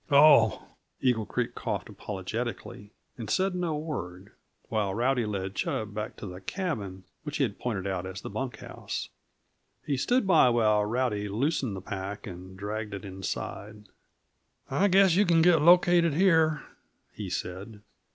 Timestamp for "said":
3.29-3.53, 17.29-17.81